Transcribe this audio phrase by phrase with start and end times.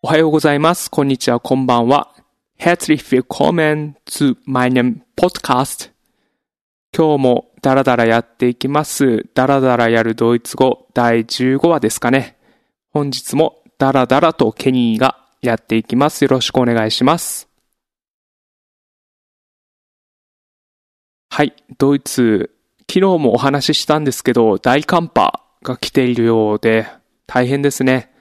[0.00, 0.92] おはようございます。
[0.92, 2.14] こんにちは、こんばんは。
[2.56, 5.90] Herzlich willkommen zu meinem Podcast.
[6.96, 9.26] 今日もダラダラやっていきます。
[9.34, 12.36] ダラダラやるドイツ語第15話ですかね。
[12.92, 16.22] 本日もダラダラとケニーがやっていきます。
[16.22, 17.48] よろしくお願いします。
[21.28, 26.86] はい、ドイツ、昨日もお話ししたんですけど、大寒波が来ているようで、
[27.26, 28.12] 大変ですね。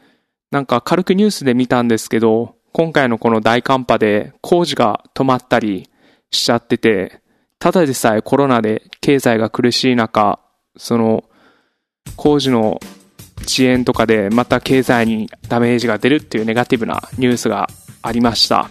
[0.51, 5.89] なんか軽くニュースで見たんですけど、今回のこの大寒波で工事が止まったり
[6.31, 7.21] しちゃってて、
[7.59, 10.39] ただでさえコロナで経済が苦しい中、
[10.77, 11.25] その
[12.15, 12.79] 工事の
[13.45, 17.67] 遅延とかでまた経済にダメージが出るっていうネガティブなニュースが
[18.01, 18.69] ありました。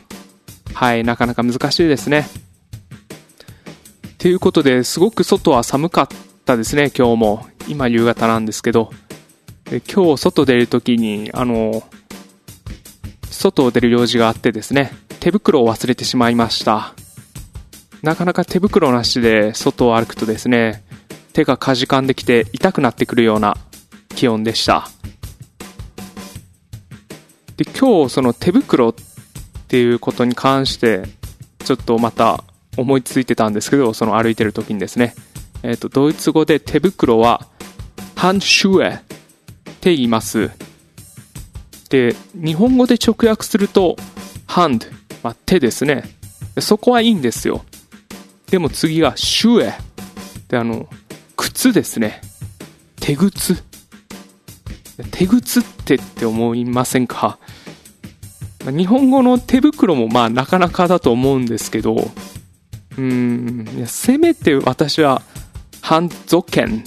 [0.72, 2.26] はい、なかなか難しいですね。
[4.18, 6.08] ということですごく外は寒かっ
[6.44, 7.46] たですね、今日も。
[7.68, 8.90] 今夕方なんですけど。
[9.70, 11.82] で今日外出るときに、あの、
[13.30, 16.94] 外を出る用事があってですね、手袋を忘れてしまいました。
[18.02, 20.84] なかなか手袋なしで外を歩くとですね、
[21.32, 23.56] 手がかじかんできて痛くなってくるような
[24.14, 24.88] 気温でした。
[27.56, 28.94] で、今日その手袋っ
[29.66, 31.02] ていうことに関して、
[31.64, 32.44] ちょっとまた
[32.76, 35.14] 思いついてたんですけど、その歩いてる時にですね、
[35.64, 37.48] えっ、と、ドイツ語で手袋は、
[38.14, 39.05] ハンシュエ
[39.86, 40.50] ています。
[41.90, 43.96] で、日本語で直訳すると、
[44.44, 44.86] ハンド、
[45.22, 46.02] まあ、手ですね。
[46.58, 47.64] そこはいいんですよ。
[48.50, 49.74] でも次が、シュエ。
[50.48, 50.88] で、あの、
[51.36, 52.20] 靴ですね。
[52.98, 53.62] 手靴。
[55.12, 57.38] 手靴ってって思いませんか？
[58.64, 62.10] 日本語の手袋もまあなかなかだと思うんですけど、
[62.98, 65.22] うん、せめて私は、
[65.80, 66.82] ハンゾケン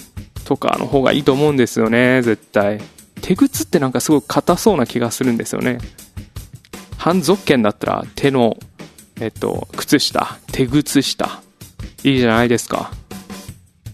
[0.50, 2.82] とかの方がいいと思うんですよね、絶対。
[3.22, 5.78] 手靴ってなんかすごく硬そうな気がするんですよね。
[6.98, 8.58] ハンゾッケンだったら手の、
[9.22, 11.44] えっと、靴下、手靴下。
[12.04, 12.92] いいじゃないですか。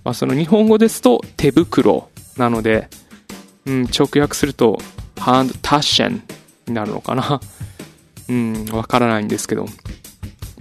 [0.06, 2.08] まあ、その日本語ですと手袋
[2.38, 2.88] なので、
[3.66, 4.80] うん、直訳すると
[5.20, 6.24] ハンドタッシェン
[6.68, 7.42] になるのかな。
[8.30, 9.66] うん、わからないんですけど。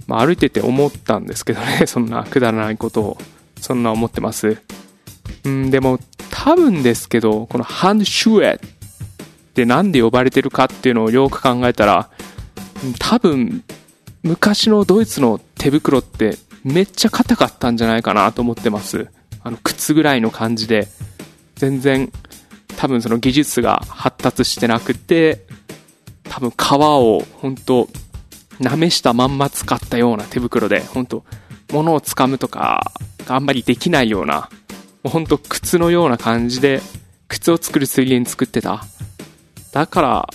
[0.07, 3.17] まあ、歩いてて思ったんですけどね、そんなくだらないことを、
[3.61, 4.61] そんな思ってます。
[5.45, 5.99] うん、でも、
[6.31, 8.59] 多分ですけど、このハンシュエっ
[9.53, 12.09] てなんで呼ばれてるかっていうのをよく考えたら、
[12.99, 13.63] 多分、
[14.23, 19.07] 昔のドイツの手袋ってめっちゃ硬かったんじゃないかなと思ってます。
[19.43, 20.87] あの、靴ぐらいの感じで、
[21.55, 22.11] 全然、
[22.75, 25.45] 多分その技術が発達してなくて、
[26.23, 27.87] 多分皮を本当
[28.59, 31.23] 舐めしたまんま使ったような手袋で、本当
[31.71, 32.91] 物を掴むとか
[33.27, 34.49] あんまりできないような、
[35.05, 36.81] もう本当靴のような感じで、
[37.27, 38.83] 靴を作るついでに作ってた。
[39.71, 40.29] だから、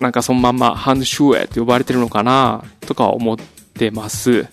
[0.00, 4.48] なんかそのまんまハンドシューエって呼ばれてるのかなとか思ってます。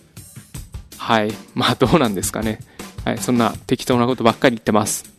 [0.99, 1.31] はい。
[1.55, 2.59] まあどうなんですかね。
[3.05, 3.17] はい。
[3.17, 5.11] そんな適当なことばっかり言ってます。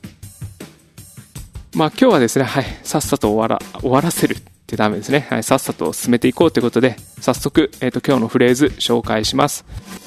[1.75, 2.67] まあ今日はですね、はい。
[2.85, 5.27] さっさと終わら、終わらせるってダメですね。
[5.29, 5.43] はい。
[5.43, 9.65] さっさと進めていこうということで、早速、えっ、と今日のフレーズ紹介します。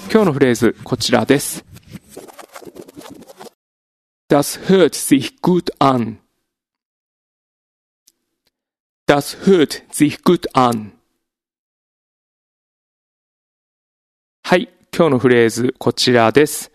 [0.10, 1.66] 今日のフレーズ、こちらです。
[4.30, 6.20] Das hört sich gut an.
[9.08, 10.94] Das hört sich gut an.
[14.44, 14.70] はい。
[14.96, 16.72] 今日のフレーズ、こちらです。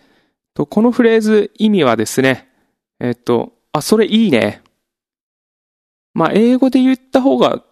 [0.52, 2.48] とこのフレーズ、意味はですね、
[2.98, 4.60] えっと、あ、それいいね。
[6.12, 7.62] まあ、英語で言った方が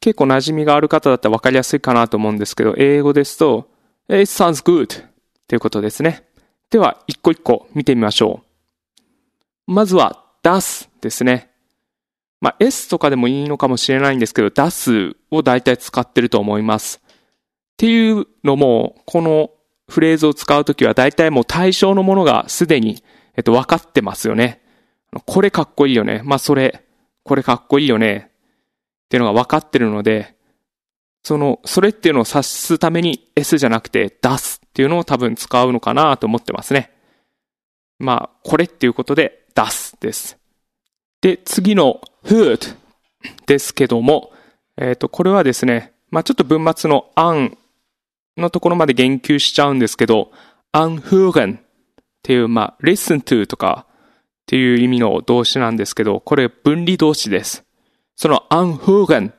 [0.00, 3.68] 結構馴染みがある方だったら分かりやすいかなと思うんですけど、英語ですと、
[4.08, 5.04] It sounds good
[5.46, 6.24] ということですね。
[6.70, 8.51] では、一個一個見てみましょう。
[9.66, 11.50] まずは、das ですね。
[12.40, 17.00] まあ、S とかでもいいのかもしれないんですけど、das を大体使ってると思います。
[17.06, 19.50] っていうのも、この
[19.88, 23.02] フレーズを使うときは大体もう対象のものがすでに、
[23.36, 24.60] えっと、分かってますよね。
[25.26, 26.22] これかっこいいよね。
[26.24, 26.84] まあ、それ、
[27.22, 28.30] これかっこいいよね。
[29.04, 30.34] っていうのが分かってるので、
[31.22, 36.90] その、それっていうのを指すために S じゃなくて das っていうのを多分使うのかなと思ってますね。
[37.98, 40.38] まあ、これっていうことで das です。
[41.20, 42.76] で、次の hurt
[43.46, 44.32] ですけども、
[44.76, 47.56] えっ、と、これはですね、まあちょっと文末の an
[48.36, 50.32] のところまで言及しちゃうんですけど、
[50.72, 51.60] anhören っ
[52.22, 53.92] ていう、まあ listen to とかっ
[54.46, 57.64] ていう意味の動詞なんですけど、これ分離動詞です。
[58.16, 59.32] その anhören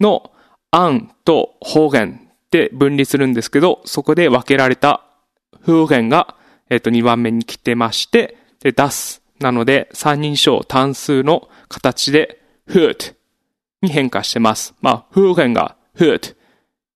[0.00, 0.32] の
[0.70, 2.18] an と hören
[2.50, 5.04] で分離するんですけど、そこで分けられた
[5.64, 6.36] hören が、
[6.70, 13.14] えっ、と、2番目に来てまして、で、das なので、三人称単数の形で hurt
[13.82, 14.74] に変化してます。
[14.80, 16.34] まあ、hören が hurt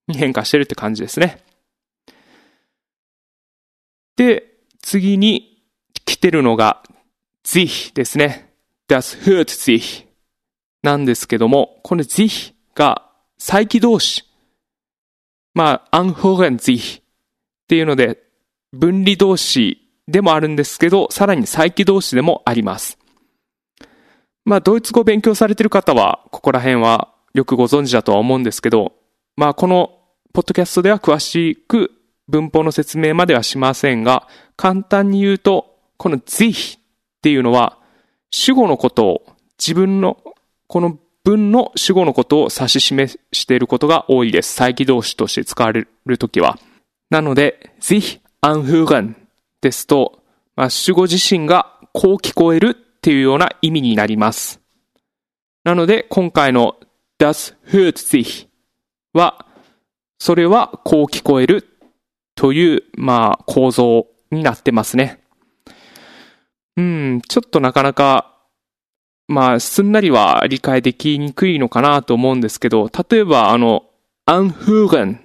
[0.09, 1.45] に変化してるって感じですね。
[4.17, 4.47] で、
[4.81, 5.63] 次に
[6.07, 6.83] 来てるのが
[7.45, 8.55] sich ですね。
[8.89, 10.07] das hurt sich
[10.83, 14.25] なんですけども、この sich が再起動詞。
[15.53, 17.05] まあ、anhören sich っ
[17.69, 18.23] ていうので、
[18.73, 22.99] 分離動詞でもあるんですけど、さらに再起動詞でもあります。
[24.45, 28.95] まあ、ドイツ語を勉強されている方は、ここら辺はよくご存知だとは思うんですけど、
[29.37, 29.99] まあ、この、
[30.33, 31.93] ポッドキャストでは詳しく
[32.29, 34.27] 文法の説明まではしませんが、
[34.57, 36.81] 簡単に言うと、この sich っ
[37.21, 37.79] ていうのは、
[38.31, 39.27] 主語のことを、
[39.59, 40.17] 自分の、
[40.67, 44.55] この文の主語のことを指し示していることが多いです。
[44.55, 46.59] 再起動詞として使われるときは。
[47.11, 49.28] なので、sich anhören
[49.61, 50.23] ですと、
[50.57, 54.61] まあ、主語自身がこう聞こえるっていうような意味になります。
[55.65, 56.77] なので、今回の
[57.19, 58.49] das hört sich
[59.13, 59.47] は、
[60.19, 61.67] それはこう聞こえる
[62.35, 65.21] という、まあ、構造になってますね。
[66.77, 68.37] うん、ちょっとなかなか、
[69.27, 73.85] まあ、すんなりは理解できにくいのかなと思うんですけど、例えば、あの、
[74.27, 75.19] anhören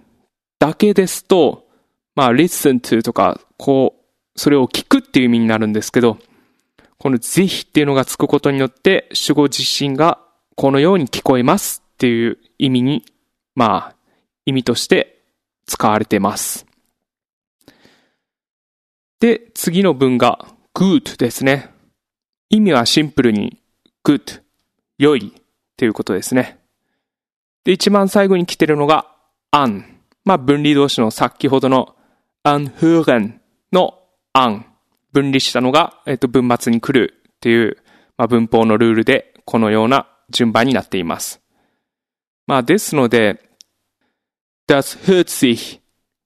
[0.60, 1.68] だけですと、
[2.16, 4.03] まあ、listen to とか、こう、
[4.36, 6.18] それを聞くっていう意味になるんですけど、
[6.98, 10.20] このぜひっていうのがつくことによって、主語自身が
[10.56, 13.06] このように聞こえますっていう意味に、
[13.56, 13.96] まあ、
[14.46, 15.24] 意味として
[15.66, 16.66] 使われています。
[19.20, 21.70] で、次の文が good ですね。
[22.50, 23.60] 意味はシンプルに
[24.04, 24.42] good、
[24.98, 25.42] 良いっ
[25.78, 26.60] ていうことですね。
[27.64, 29.08] で、一番最後に来てるのが
[29.52, 29.86] an。
[30.26, 31.96] まあ、分離動詞の先ほどの
[32.44, 33.40] anhören
[33.72, 34.03] の
[34.34, 34.66] an。
[35.12, 37.78] 分離したのが、えっと、文末に来るっていう、
[38.18, 41.42] まあ、文法のルールで、このような順番になっています。
[42.48, 43.40] まあ、ですので、
[44.68, 45.82] das hört sich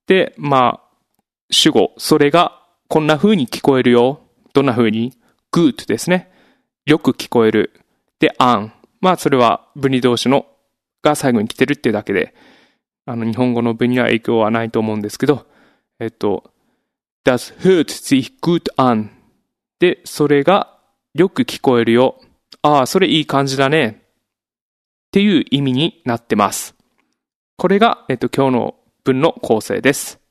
[0.08, 0.88] で、まあ、
[1.52, 4.22] 主語、それがこんな風に聞こえるよ。
[4.54, 5.14] どんな風に
[5.52, 6.32] ?good ですね。
[6.86, 7.74] よく聞こえる。
[8.20, 8.74] で、an。
[9.02, 10.46] まあ、それは分離動詞の
[11.04, 12.34] が最後に来てるっていうだけで、
[13.06, 15.46] あの、日本語の文には影響はないと思うんですけど、
[16.00, 16.52] えっと、
[17.28, 19.10] das hört sich gut an
[19.80, 20.80] で、それが
[21.14, 22.22] よく聞こえるよ。
[22.62, 24.02] ああ、それいい感じだね。
[25.08, 26.74] っていう意味になってます。
[27.58, 30.22] これが、えっと、今日の文の構成です。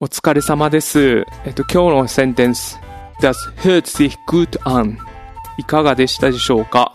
[0.00, 1.26] お疲れ様です。
[1.44, 2.78] えっと、今日のセンテンス。
[3.20, 4.96] Das hört sich gut an.
[5.58, 6.94] いかがでしたでしょうか？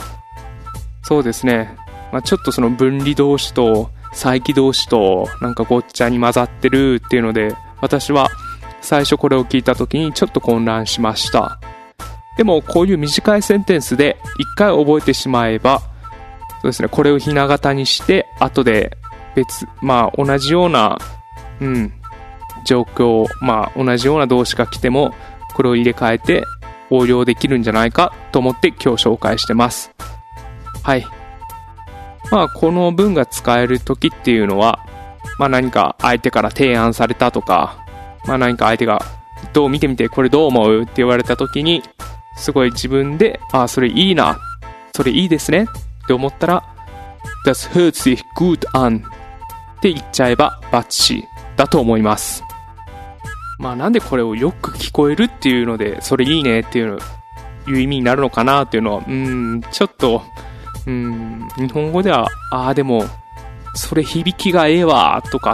[1.04, 1.78] そうですね。
[2.12, 8.30] まあ、ちょっとその分離動詞と再起動詞となんかごっちゃに混ざってるっていうので、私は
[8.82, 11.60] 最初これを聞いた時にちょっと混乱しました。
[12.38, 15.86] でもこういう短いセンテンスで一回覚えてしまえば、そ
[16.64, 18.98] うですね、これをひな形にして、後で
[19.36, 20.98] 別、まあ同じような、
[21.60, 21.94] うん、
[22.66, 25.14] 状況、まあ同じような動詞が来ても、
[25.56, 26.44] これを入れ替えて
[26.90, 29.92] 応用できるんじゃないかと思って今日紹介してます。
[30.84, 31.06] はい。
[32.32, 34.80] まあ、この文が使える時っていうのは、
[35.38, 37.86] まあ何か相手から提案されたとか、
[38.26, 39.02] まあ何か相手が、
[39.54, 41.84] どう見てみて、これどう思うって言われた時に、
[42.38, 44.40] すごい自分で、ああ、それいいな、
[44.96, 45.66] それいいですね
[46.04, 46.64] って思ったら、
[47.46, 49.04] Das hört sich gut an
[49.78, 51.26] って言っちゃえばバッチ
[51.58, 52.44] だと思います。
[53.60, 57.00] まあなんでこれをよく聞こえるっていうので、それいいねっていう
[57.68, 60.24] いう意味になるのかなっていうのは、うん、ちょっと、
[60.88, 63.06] うん、日本語では、ああ、でも、
[63.76, 65.54] それ響きがええわ、とか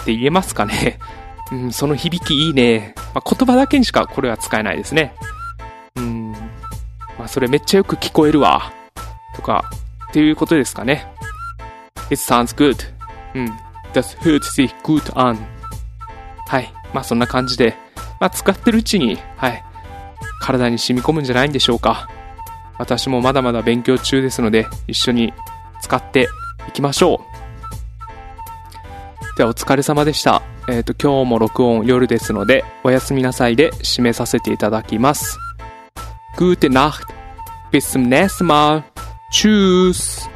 [0.00, 0.98] って言えますかね。
[1.50, 2.94] うん、その響きいいね。
[3.14, 5.14] まあ、言葉だけにしかこれは使えないですね。
[5.96, 6.32] うん、
[7.18, 8.72] まあ、それめっちゃよく聞こえるわ、
[9.34, 9.64] とか、
[10.10, 11.06] っていうことですかね。
[12.10, 12.76] It sounds good.
[13.34, 13.52] うん。
[13.92, 15.38] Das hört sich gut an.
[16.46, 16.72] はい。
[16.92, 17.76] まあそんな感じで、
[18.20, 19.64] まあ使ってるうちに、はい。
[20.40, 22.08] 体に染み込むんじゃないんでしょうか。
[22.78, 25.32] 私もまだまだ勉強中ですので、一緒に
[25.82, 26.28] 使って
[26.68, 27.38] いきましょう。
[29.36, 30.42] ではお疲れ様でした。
[30.68, 35.38] えっ、ー、と、今日も録音夜ですので、おやすみなさいで締めさせていただきます。
[36.36, 37.06] Gute Nacht.
[37.70, 38.84] Bis zum nächsten Mal.
[39.32, 40.28] Tschüss.